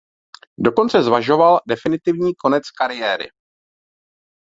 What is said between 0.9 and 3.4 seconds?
zvažoval definitivní konec kariéry.